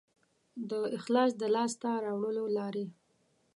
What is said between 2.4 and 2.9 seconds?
لارې